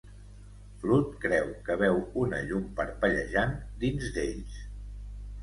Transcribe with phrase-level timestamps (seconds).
[0.83, 3.55] Flood creu que veu una llum parpellejant
[3.85, 4.59] dins d'ells.